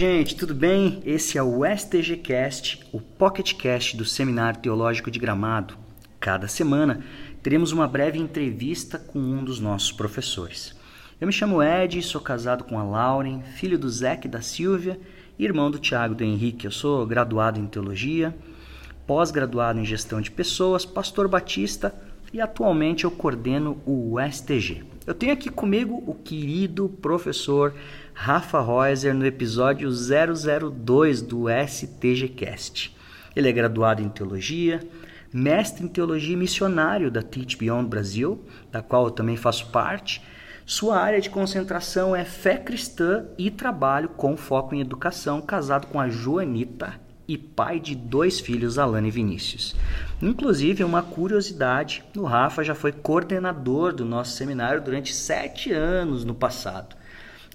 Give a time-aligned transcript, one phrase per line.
[0.00, 1.02] gente, tudo bem?
[1.04, 5.76] Esse é o STGcast, o PocketCast do Seminário Teológico de Gramado.
[6.18, 7.04] Cada semana
[7.42, 10.74] teremos uma breve entrevista com um dos nossos professores.
[11.20, 14.98] Eu me chamo Ed, sou casado com a Lauren, filho do Zeque da Silvia
[15.38, 16.64] e irmão do Tiago do Henrique.
[16.64, 18.34] Eu sou graduado em teologia,
[19.06, 21.94] pós-graduado em gestão de pessoas, pastor batista
[22.32, 24.82] e atualmente eu coordeno o STG.
[25.06, 27.74] Eu tenho aqui comigo o querido professor
[28.22, 32.94] Rafa Reuser no episódio 002 do STGcast.
[33.34, 34.86] Ele é graduado em teologia,
[35.32, 40.20] mestre em teologia e missionário da Teach Beyond Brasil, da qual eu também faço parte.
[40.66, 45.98] Sua área de concentração é fé cristã e trabalho com foco em educação, casado com
[45.98, 49.74] a Joanita e pai de dois filhos, Alana e Vinícius.
[50.20, 56.34] Inclusive, uma curiosidade: o Rafa já foi coordenador do nosso seminário durante sete anos no
[56.34, 56.99] passado.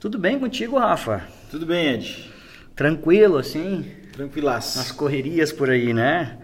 [0.06, 1.23] Tudo bem contigo, Rafa?
[1.50, 2.31] Tudo bem, Ed.
[2.75, 3.92] Tranquilo, assim?
[4.14, 4.78] Tranquilaço.
[4.78, 6.38] Nas correrias por aí, né?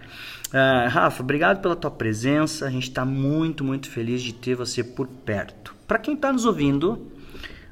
[0.48, 2.66] Uh, Rafa, obrigado pela tua presença.
[2.66, 5.76] A gente está muito, muito feliz de ter você por perto.
[5.88, 7.12] Para quem está nos ouvindo,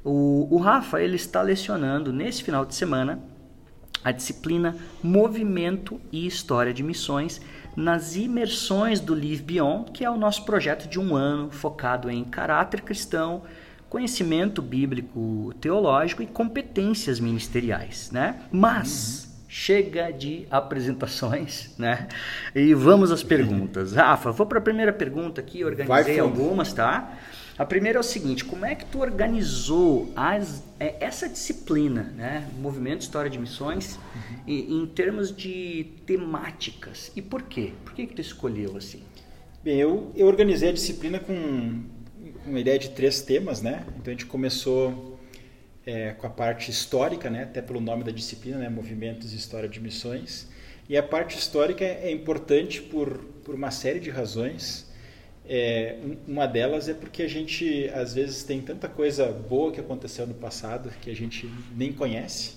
[0.03, 3.19] o, o Rafa ele está lecionando nesse final de semana
[4.03, 7.41] a disciplina Movimento e História de Missões
[7.75, 12.23] nas imersões do Live Beyond, que é o nosso projeto de um ano focado em
[12.23, 13.41] caráter cristão,
[13.89, 18.41] conhecimento bíblico teológico e competências ministeriais, né?
[18.51, 19.45] Mas uhum.
[19.47, 22.07] chega de apresentações, né?
[22.53, 23.93] E vamos às perguntas.
[23.97, 27.17] Rafa, vou para a primeira pergunta aqui, organizei algumas, tá?
[27.57, 32.47] A primeira é o seguinte: como é que tu organizou as, é, essa disciplina, né,
[32.57, 34.37] movimento História de Missões, uhum.
[34.47, 37.11] e, em termos de temáticas?
[37.15, 37.73] E por quê?
[37.83, 39.01] Por que que tu escolheu assim?
[39.61, 41.83] Bem, eu, eu organizei a disciplina com
[42.45, 43.85] uma ideia de três temas, né?
[43.97, 45.19] Então a gente começou
[45.85, 47.43] é, com a parte histórica, né?
[47.43, 48.69] Até pelo nome da disciplina, né?
[48.69, 50.47] Movimentos e História de Missões.
[50.87, 54.89] E a parte histórica é importante por, por uma série de razões.
[55.47, 60.27] É, uma delas é porque a gente, às vezes, tem tanta coisa boa que aconteceu
[60.27, 62.53] no passado que a gente nem conhece,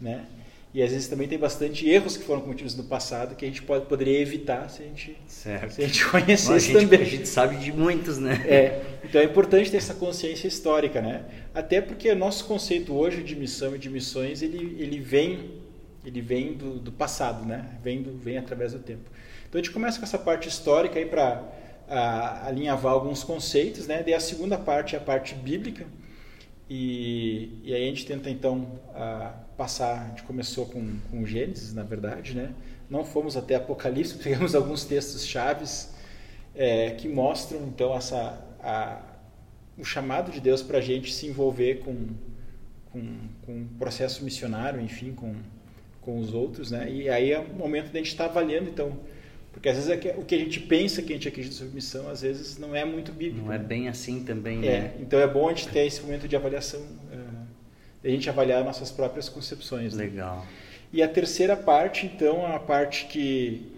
[0.00, 0.26] né?
[0.74, 3.62] E às vezes também tem bastante erros que foram cometidos no passado que a gente
[3.62, 5.72] pode, poderia evitar se a gente, certo.
[5.72, 7.00] Se a gente conhecesse a gente, também.
[7.00, 8.44] A gente sabe de muitos, né?
[8.46, 11.24] É, então é importante ter essa consciência histórica, né?
[11.54, 15.52] Até porque nosso conceito hoje de missão e de missões, ele, ele vem,
[16.04, 17.64] ele vem do, do passado, né?
[17.82, 19.10] Vem, do, vem através do tempo.
[19.48, 21.42] Então a gente começa com essa parte histórica aí para
[22.44, 24.02] alinhavar alguns conceitos, né?
[24.02, 25.86] Daí a segunda parte é a parte bíblica,
[26.68, 31.72] e, e aí a gente tenta então a, passar, a gente começou com, com Gênesis,
[31.72, 32.52] na verdade, né?
[32.88, 35.94] Não fomos até Apocalipse, pegamos alguns textos chaves
[36.54, 39.00] é, que mostram então essa a,
[39.78, 41.94] o chamado de Deus para a gente se envolver com
[42.92, 45.34] com, com um processo missionário, enfim, com
[46.00, 46.88] com os outros, né?
[46.90, 48.96] E aí é o momento de a gente estar tá avaliando então
[49.56, 52.10] porque às vezes é o que a gente pensa que a gente acredita sobre missão,
[52.10, 53.46] às vezes não é muito bíblico.
[53.46, 54.94] Não é bem assim também, é, né?
[55.00, 57.25] Então é bom a gente ter esse momento de avaliação, uh,
[58.08, 59.94] a gente avaliar nossas próprias concepções.
[59.94, 60.04] Né?
[60.04, 60.46] Legal.
[60.92, 63.72] E a terceira parte, então, é a parte que,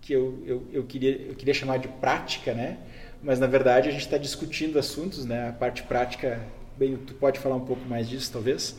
[0.00, 2.78] que eu, eu, eu, queria, eu queria chamar de prática, né?
[3.22, 5.48] Mas na verdade a gente está discutindo assuntos, né?
[5.48, 6.40] A parte prática,
[6.76, 8.76] bem, tu pode falar um pouco mais disso, talvez.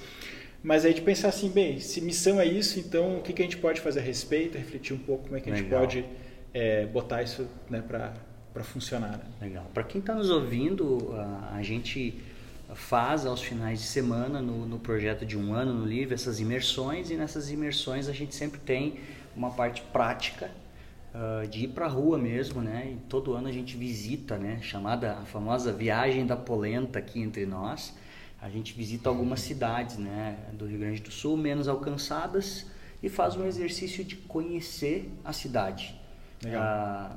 [0.63, 3.46] Mas aí de pensar assim, bem, se missão é isso, então o que, que a
[3.46, 6.03] gente pode fazer a respeito, refletir um pouco como é que a gente pode
[6.53, 9.12] é, botar isso né, para funcionar.
[9.12, 9.24] Né?
[9.41, 9.69] Legal.
[9.74, 11.14] Para quem está nos ouvindo,
[11.53, 12.19] a, gente
[12.75, 17.09] faz aos finais de semana no, no projeto de um ano no livro essas imersões
[17.09, 19.00] e nessas imersões a gente sempre tem
[19.35, 20.51] uma parte prática
[21.13, 22.91] uh, de ir para a rua mesmo, né?
[22.94, 24.59] E todo ano a gente visita, né?
[24.61, 27.95] Chamada a famosa viagem da polenta aqui entre nós.
[28.41, 30.38] A gente visita algumas cidades, né?
[30.53, 32.66] Do Rio Grande do Sul menos alcançadas
[33.01, 35.96] e faz um exercício de conhecer a cidade.
[36.43, 37.16] Uh,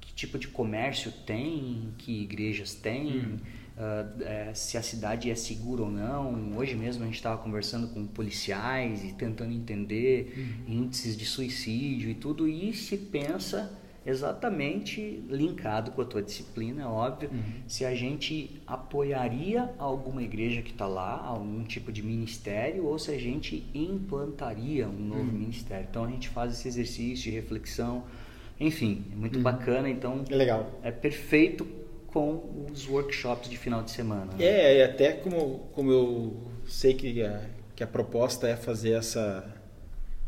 [0.00, 3.38] que tipo de comércio tem, que igrejas tem, hum.
[3.76, 6.56] Uh, é, se a cidade é segura ou não.
[6.56, 10.72] Hoje mesmo a gente estava conversando com policiais e tentando entender hum.
[10.72, 16.86] índices de suicídio e tudo, e se pensa exatamente linkado com a tua disciplina, é
[16.86, 17.42] óbvio, uhum.
[17.68, 23.12] se a gente apoiaria alguma igreja que está lá, algum tipo de ministério, ou se
[23.12, 25.38] a gente implantaria um novo uhum.
[25.38, 25.86] ministério.
[25.88, 28.02] Então a gente faz esse exercício de reflexão,
[28.58, 29.42] enfim, é muito uhum.
[29.42, 30.80] bacana, então é legal.
[30.82, 31.64] É perfeito
[32.12, 34.32] com os workshops de final de semana.
[34.36, 34.44] Né?
[34.44, 37.40] É, e até como, como eu sei que a,
[37.74, 39.44] que a proposta é fazer essa,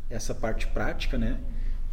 [0.09, 1.39] essa parte prática, né?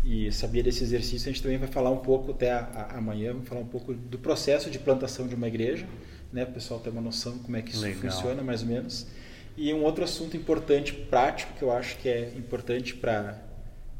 [0.04, 3.32] E sabia desse exercício, a gente também vai falar um pouco até a, a, amanhã,
[3.32, 5.86] vamos falar um pouco do processo de plantação de uma igreja,
[6.32, 6.44] né?
[6.44, 8.00] O pessoal ter uma noção como é que isso Legal.
[8.00, 9.06] funciona mais ou menos.
[9.56, 13.52] E um outro assunto importante, prático, que eu acho que é importante para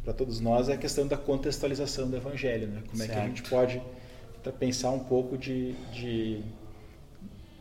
[0.02, 2.82] para todos nós é a questão da contextualização do evangelho, né?
[2.86, 3.10] Como certo.
[3.10, 3.80] é que a gente pode
[4.50, 6.42] pensar um pouco de, de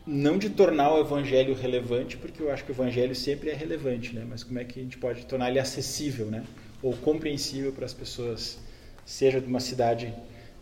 [0.06, 4.14] não de tornar o evangelho relevante, porque eu acho que o evangelho sempre é relevante,
[4.14, 4.26] né?
[4.28, 6.44] Mas como é que a gente pode tornar ele acessível, né?
[6.82, 8.58] Ou compreensível para as pessoas,
[9.04, 10.12] seja de uma cidade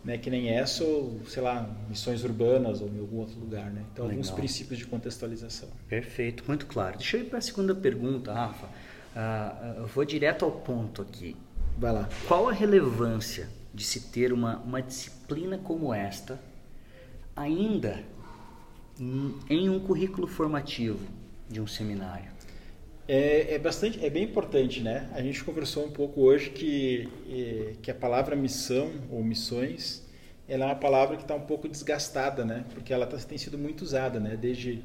[0.05, 3.71] né, que nem essa, ou, sei lá, missões urbanas ou em algum outro lugar.
[3.71, 3.85] Né?
[3.93, 4.19] Então, Legal.
[4.19, 5.69] alguns princípios de contextualização.
[5.89, 6.99] Perfeito, muito claro.
[6.99, 8.67] Deixa eu ir para a segunda pergunta, Rafa.
[8.67, 11.37] Uh, eu vou direto ao ponto aqui.
[11.79, 12.09] Vai lá.
[12.27, 16.41] Qual a relevância de se ter uma, uma disciplina como esta,
[17.35, 18.03] ainda
[19.49, 21.01] em um currículo formativo
[21.49, 22.31] de um seminário?
[23.09, 25.09] É, é, bastante, é bem importante, né?
[25.13, 30.07] A gente conversou um pouco hoje que, é, que a palavra missão ou missões,
[30.49, 32.65] ela é uma palavra que está um pouco desgastada, né?
[32.73, 34.37] Porque ela tá, tem sido muito usada, né?
[34.37, 34.85] Desde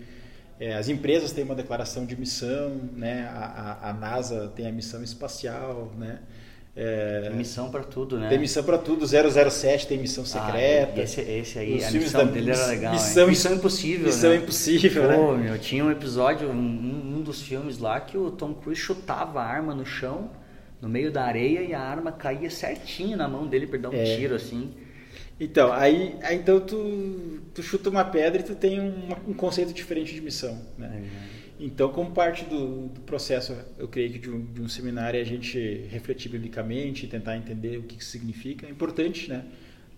[0.60, 3.28] é, as empresas têm uma declaração de missão, né?
[3.28, 3.46] A,
[3.84, 6.20] a, a NASA tem a missão espacial, né?
[6.77, 8.27] É, tem missão para tudo, né?
[8.27, 9.06] Tem missão para tudo.
[9.07, 11.00] 007 tem missão ah, secreta.
[11.00, 12.94] Ah, esse, esse aí, Os a missão dele era legal.
[12.94, 14.07] Missão, missão Impossível.
[14.07, 14.36] Missão né?
[14.36, 15.44] Impossível, Pô, né?
[15.44, 19.45] meu, tinha um episódio, um, um, dos filmes lá, que o Tom Cruise chutava a
[19.45, 20.31] arma no chão,
[20.81, 23.94] no meio da areia, e a arma caía certinho na mão dele para dar um
[23.94, 24.18] é.
[24.18, 24.74] tiro assim.
[25.39, 29.74] Então, aí, aí, então tu, tu chuta uma pedra e tu tem um, um conceito
[29.74, 31.04] diferente de missão, né?
[31.31, 31.36] É.
[31.60, 35.22] Então, como parte do, do, processo, eu creio que de um, de um seminário é
[35.22, 38.68] a gente refletir biblicamente, tentar entender o que, isso significa.
[38.68, 39.46] É importante, né?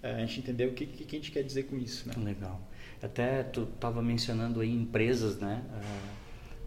[0.03, 2.13] É, a gente entender o que, que a gente quer dizer com isso, né?
[2.23, 2.61] Legal.
[3.01, 5.63] Até tu estava mencionando aí empresas, né?
[5.71, 6.17] Uh,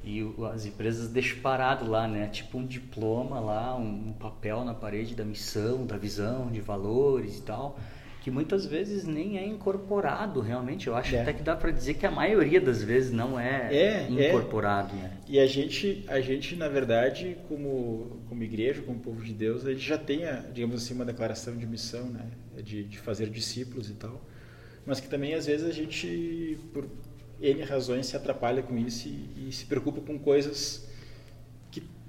[0.03, 2.27] e as empresas deixam parado lá, né?
[2.29, 7.43] Tipo um diploma lá, um papel na parede da missão, da visão, de valores e
[7.43, 7.79] tal
[8.21, 10.87] que muitas vezes nem é incorporado realmente.
[10.87, 11.23] Eu acho é.
[11.23, 14.29] até que dá para dizer que a maioria das vezes não é, é, é.
[14.29, 14.95] incorporado.
[14.95, 14.99] É.
[14.99, 15.17] Né?
[15.27, 19.73] E a gente, a gente na verdade, como, como igreja, como povo de Deus, a
[19.73, 22.27] gente já tem, a, digamos assim, uma declaração de missão, né?
[22.63, 24.21] de, de fazer discípulos e tal.
[24.85, 26.87] Mas que também às vezes a gente, por
[27.41, 30.90] N razões, se atrapalha com isso e, e se preocupa com coisas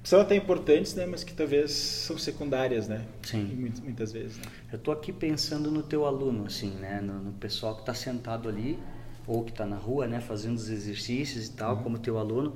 [0.03, 3.05] são até importantes, né, mas que talvez são secundárias, né?
[3.21, 3.43] Sim.
[3.43, 4.37] Muitas, muitas vezes.
[4.37, 4.43] Né?
[4.71, 8.49] Eu estou aqui pensando no teu aluno, assim, né, no, no pessoal que está sentado
[8.49, 8.79] ali
[9.27, 11.83] ou que está na rua, né, fazendo os exercícios e tal, uhum.
[11.83, 12.55] como teu aluno.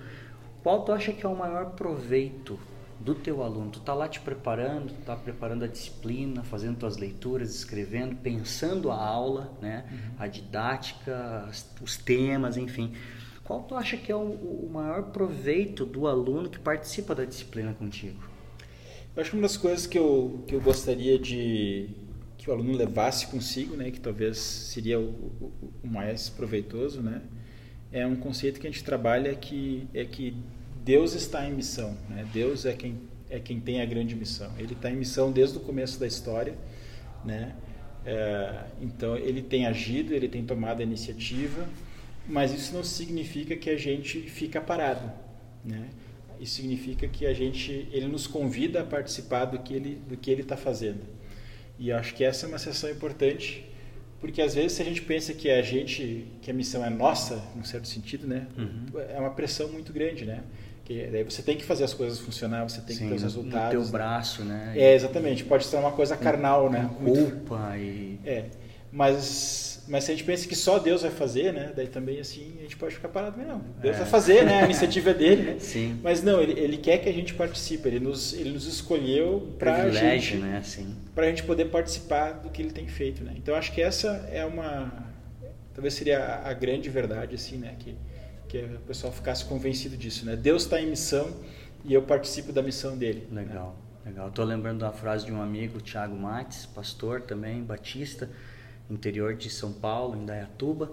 [0.63, 2.59] Qual tu acha que é o maior proveito
[3.00, 3.69] do teu aluno?
[3.69, 8.89] Tu está lá te preparando, tu está preparando a disciplina, fazendo tuas leituras, escrevendo, pensando
[8.89, 10.15] a aula, né, uhum.
[10.18, 11.47] a didática,
[11.80, 12.92] os temas, enfim.
[13.45, 17.75] Qual tu acha que é o, o maior proveito do aluno que participa da disciplina
[17.75, 18.19] contigo?
[19.15, 21.89] Eu acho que uma das coisas que eu, que eu gostaria de
[22.39, 27.21] que o aluno levasse consigo, né, que talvez seria o, o, o mais proveitoso, né,
[27.92, 30.36] é um conceito que a gente trabalha que é que
[30.83, 32.27] Deus está em missão, né?
[32.33, 33.00] Deus é quem
[33.30, 34.51] é quem tem a grande missão.
[34.57, 36.56] Ele está em missão desde o começo da história,
[37.24, 37.56] né?
[38.06, 41.68] É, então ele tem agido, ele tem tomado a iniciativa
[42.27, 45.12] mas isso não significa que a gente fica parado,
[45.63, 45.89] né?
[46.39, 50.30] Isso significa que a gente, ele nos convida a participar do que ele, do que
[50.30, 51.01] ele está fazendo.
[51.80, 53.66] E acho que essa é uma sessão importante,
[54.19, 57.42] porque às vezes se a gente pensa que a gente, que a missão é nossa,
[57.56, 58.47] num certo sentido, né?
[58.57, 59.00] Uhum.
[59.09, 60.44] É uma pressão muito grande, né?
[60.83, 63.23] Que daí você tem que fazer as coisas funcionar, você tem Sim, que ter os
[63.23, 63.73] resultados.
[63.76, 64.73] No teu braço, né?
[64.76, 65.44] É, exatamente.
[65.44, 66.90] Pode ser uma coisa carnal, né?
[66.97, 67.83] Culpa muito...
[67.83, 68.19] e...
[68.23, 68.45] É,
[68.92, 71.71] mas mas se a gente pensa que só Deus vai fazer, né?
[71.75, 73.59] Daí também assim a gente pode ficar parado, mas não.
[73.81, 73.99] Deus é.
[73.99, 74.61] vai fazer, né?
[74.61, 75.56] A iniciativa é dele, né?
[75.59, 75.99] Sim.
[76.01, 77.87] Mas não, ele, ele quer que a gente participe.
[77.87, 80.57] Ele nos, ele nos escolheu para a gente, né?
[80.57, 80.95] Assim.
[81.13, 83.33] Para a gente poder participar do que ele tem feito, né?
[83.37, 84.92] Então acho que essa é uma,
[85.73, 87.75] talvez seria a, a grande verdade, assim, né?
[87.77, 87.95] Que
[88.47, 90.35] que o pessoal ficasse convencido disso, né?
[90.35, 91.35] Deus está em missão
[91.83, 93.27] e eu participo da missão dele.
[93.31, 94.11] Legal, né?
[94.11, 94.30] legal.
[94.30, 98.30] Estou lembrando da frase de um amigo, Tiago Mates, pastor também, batista
[98.89, 100.92] interior de São Paulo, em Dayatuba,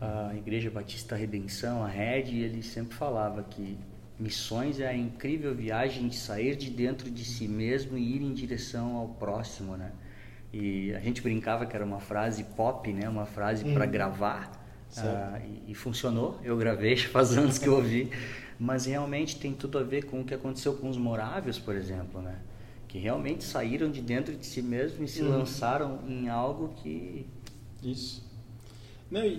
[0.00, 3.78] a Igreja Batista Redenção, a Red, ele sempre falava que
[4.18, 8.32] missões é a incrível viagem de sair de dentro de si mesmo e ir em
[8.32, 9.92] direção ao próximo, né?
[10.52, 13.08] E a gente brincava que era uma frase pop, né?
[13.08, 13.90] Uma frase para uhum.
[13.90, 14.64] gravar.
[14.96, 16.38] Uh, e, e, funcionou.
[16.44, 18.08] Eu gravei, faz anos que eu ouvi.
[18.56, 22.22] Mas realmente tem tudo a ver com o que aconteceu com os morávios, por exemplo,
[22.22, 22.36] né?
[22.94, 25.38] Que realmente saíram de dentro de si mesmo e se uhum.
[25.38, 27.26] lançaram em algo que
[27.82, 28.22] isso
[29.10, 29.32] não e,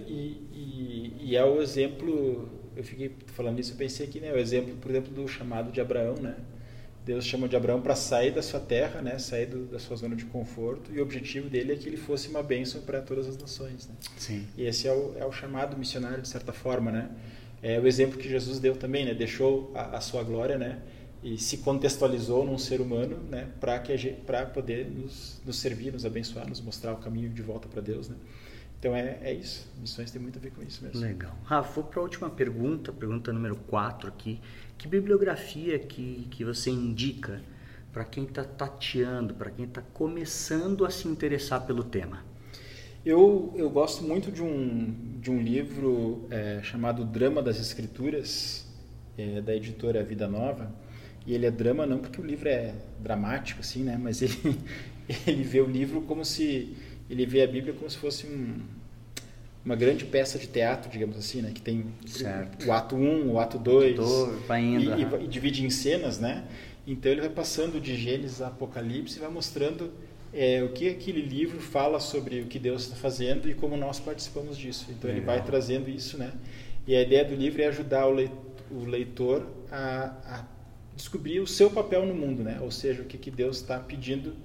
[0.51, 4.75] e, e, é o exemplo eu fiquei falando isso eu pensei aqui né o exemplo
[4.75, 6.35] por exemplo do chamado de Abraão né
[7.05, 10.17] Deus chamou de Abraão para sair da sua terra né sair do, da sua zona
[10.17, 13.37] de conforto e o objetivo dele é que ele fosse uma bênção para todas as
[13.37, 14.45] nações né Sim.
[14.57, 17.09] e esse é o, é o chamado missionário de certa forma né
[17.63, 19.13] É o exemplo que Jesus deu também, né?
[19.15, 20.81] Deixou a, a sua glória, né?
[21.25, 23.47] E se contextualizou num ser humano, né?
[23.59, 27.67] Para que para poder nos, nos servir, nos abençoar, nos mostrar o caminho de volta
[27.67, 28.15] para Deus, né?
[28.77, 29.67] Então é, é isso.
[29.81, 31.01] Missões tem muito a ver com isso mesmo.
[31.01, 31.35] Legal.
[31.43, 34.39] Rafa, vou para a última pergunta, pergunta número 4 aqui.
[34.77, 37.41] Que bibliografia que, que você indica
[37.91, 42.23] para quem está tateando, para quem está começando a se interessar pelo tema?
[43.03, 48.67] Eu, eu gosto muito de um, de um livro é, chamado Drama das Escrituras,
[49.17, 50.84] é, da editora Vida Nova.
[51.25, 53.97] E ele é drama não porque o livro é dramático, assim, né?
[53.99, 54.35] Mas ele,
[55.25, 56.75] ele vê o livro como se...
[57.09, 58.59] Ele vê a Bíblia como se fosse um,
[59.63, 61.51] uma grande peça de teatro, digamos assim, né?
[61.53, 62.67] Que tem certo.
[62.67, 63.99] o ato 1, um, o ato 2.
[64.47, 66.45] Vai indo, e, e, e divide em cenas, né?
[66.87, 69.91] Então ele vai passando de Gênesis a Apocalipse e vai mostrando
[70.31, 73.99] é, o que aquele livro fala sobre o que Deus está fazendo e como nós
[73.99, 74.85] participamos disso.
[74.89, 75.17] Então Legal.
[75.17, 76.31] ele vai trazendo isso, né?
[76.85, 80.54] E a ideia do livro é ajudar o leitor a, a
[80.95, 82.59] descobrir o seu papel no mundo, né?
[82.61, 84.35] Ou seja, o que, que Deus está pedindo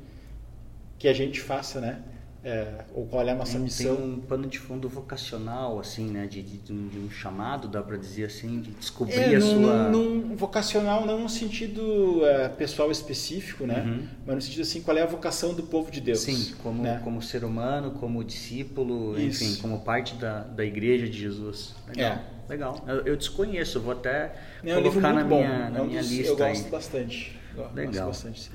[0.98, 2.02] que a gente faça, né?
[2.42, 3.96] É, ou qual é a nossa tem, missão.
[3.96, 6.26] Tem um pano de fundo vocacional, assim, né?
[6.26, 9.62] De, de, de, um, um, chamado, dá para dizer assim, de descobrir é, a num,
[9.62, 9.88] sua...
[9.90, 13.82] Num, vocacional não no sentido é, pessoal específico, né?
[13.86, 14.08] Uhum.
[14.26, 16.20] Mas no sentido assim, qual é a vocação do povo de Deus.
[16.20, 17.00] Sim, como, né?
[17.04, 19.44] como ser humano, como discípulo, Isso.
[19.44, 21.74] enfim, como parte da, da igreja de Jesus.
[21.88, 22.12] Legal.
[22.12, 22.40] É.
[22.48, 22.84] Legal.
[22.88, 26.36] Eu, eu desconheço, vou até é um colocar na minha, na é minha lista Eu
[26.36, 26.70] gosto aí.
[26.70, 27.38] bastante.
[27.74, 28.06] Legal.
[28.06, 28.50] Gosto bastante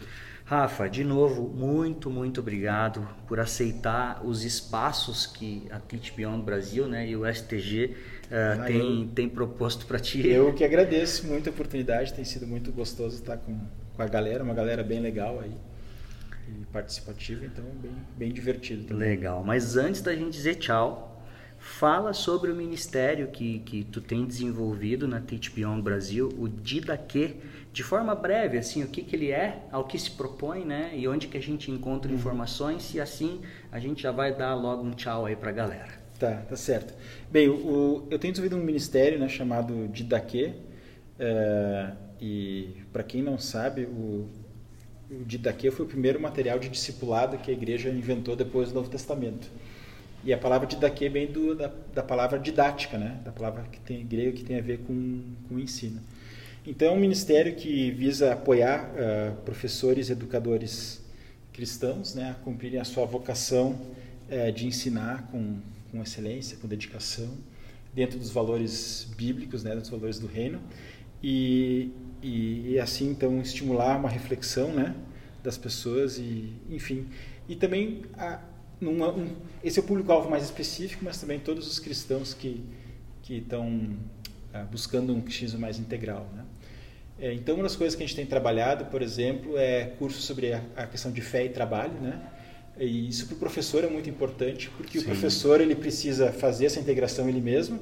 [0.47, 6.87] Rafa, de novo, muito, muito obrigado por aceitar os espaços que a Teach Beyond Brasil
[6.87, 7.95] né, e o STG uh,
[8.29, 10.27] eh, ah, tem, eu, tem proposto para ti.
[10.27, 13.59] Eu que agradeço muito a oportunidade, tem sido muito gostoso estar com,
[13.95, 15.51] com a galera, uma galera bem legal aí
[16.47, 18.83] e participativa, então bem, bem divertido.
[18.85, 19.09] Também.
[19.09, 21.23] Legal, mas antes da gente dizer tchau,
[21.57, 27.35] fala sobre o ministério que, que tu tem desenvolvido na Teach Beyond Brasil, o Didaque,
[27.75, 30.91] de forma breve, assim, o que, que ele é, ao que se propõe, né?
[30.93, 32.17] E onde que a gente encontra uhum.
[32.17, 35.91] informações e assim a gente já vai dar logo um tchau aí para a galera.
[36.17, 36.93] Tá, tá certo.
[37.29, 40.53] Bem, o, eu tenho desenvolvido um ministério né, chamado Didaquê
[41.19, 41.91] é,
[42.21, 44.29] e para quem não sabe, o,
[45.11, 48.89] o Didaquê foi o primeiro material de discipulado que a igreja inventou depois do Novo
[48.89, 49.51] Testamento.
[50.23, 53.19] E a palavra didaquê vem do, da, da palavra didática, né?
[53.25, 55.99] da palavra que tem, grego que tem a ver com, com ensino.
[56.67, 60.99] Então, é um ministério que visa apoiar uh, professores e educadores
[61.53, 63.79] cristãos né, a cumprirem a sua vocação
[64.29, 65.59] uh, de ensinar com,
[65.91, 67.29] com excelência, com dedicação,
[67.93, 70.59] dentro dos valores bíblicos, né, dos valores do reino,
[71.21, 71.91] e,
[72.23, 74.95] e, e assim, então, estimular uma reflexão né,
[75.43, 77.05] das pessoas, e enfim.
[77.47, 78.41] E também, a,
[78.81, 82.65] numa, um, esse é o público-alvo mais específico, mas também todos os cristãos que,
[83.21, 86.27] que estão uh, buscando um cristianismo mais integral.
[86.35, 86.43] Né?
[87.19, 90.53] É, então, uma das coisas que a gente tem trabalhado, por exemplo, é curso sobre
[90.53, 92.21] a, a questão de fé e trabalho, né?
[92.77, 95.05] E isso para o professor é muito importante, porque Sim.
[95.05, 97.79] o professor ele precisa fazer essa integração ele mesmo,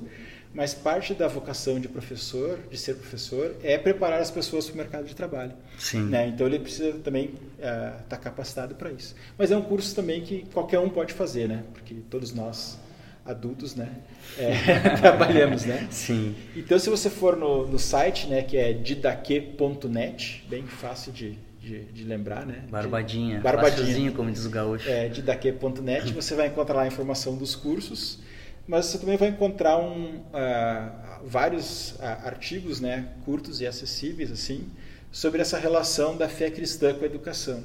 [0.53, 4.77] mas parte da vocação de professor, de ser professor, é preparar as pessoas para o
[4.77, 5.53] mercado de trabalho.
[5.79, 6.03] Sim.
[6.03, 6.27] Né?
[6.27, 9.15] Então ele precisa também estar uh, tá capacitado para isso.
[9.35, 11.63] Mas é um curso também que qualquer um pode fazer, né?
[11.73, 12.77] Porque todos nós
[13.25, 13.89] adultos, né?
[14.37, 15.87] É, trabalhamos, né?
[15.89, 16.35] Sim.
[16.55, 21.85] Então, se você for no, no site, né, que é didaque.net, bem fácil de, de,
[21.85, 22.63] de, lembrar, né?
[22.69, 23.39] Barbadinha.
[23.39, 24.11] Barbadinha.
[24.11, 24.89] como diz o gaúcho.
[24.89, 28.19] É, didaque.net, você vai encontrar lá a informação dos cursos,
[28.67, 34.69] mas você também vai encontrar um, uh, vários uh, artigos, né, curtos e acessíveis, assim,
[35.11, 37.63] sobre essa relação da fé cristã com a educação.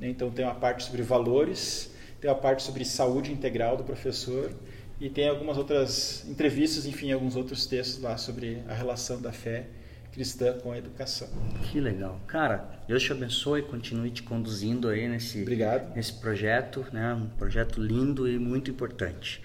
[0.00, 4.50] Então, tem uma parte sobre valores, tem uma parte sobre saúde integral do professor,
[5.00, 9.66] e tem algumas outras entrevistas, enfim, alguns outros textos lá sobre a relação da fé
[10.16, 11.28] cristã com a educação.
[11.64, 12.18] Que legal.
[12.26, 15.94] Cara, Deus te abençoe, continue te conduzindo aí nesse, Obrigado.
[15.94, 17.12] nesse projeto, né?
[17.12, 19.42] um projeto lindo e muito importante.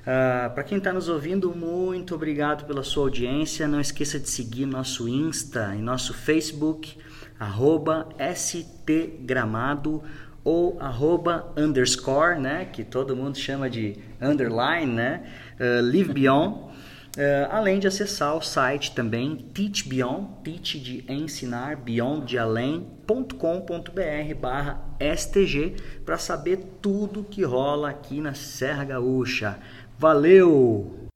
[0.00, 3.68] Uh, ah, Para quem está nos ouvindo, muito obrigado pela sua audiência.
[3.68, 6.98] Não esqueça de seguir nosso Insta e nosso Facebook,
[7.38, 10.02] arroba stgramado
[10.48, 15.22] ou arroba underscore, né, que todo mundo chama de underline, né,
[15.60, 16.70] uh, Live Beyond, uh,
[17.50, 24.80] além de acessar o site também Teach Beyond, teach de ensinar, beyond de além.com.br barra
[24.98, 25.76] STG
[26.06, 29.58] para saber tudo que rola aqui na Serra Gaúcha.
[29.98, 31.07] Valeu!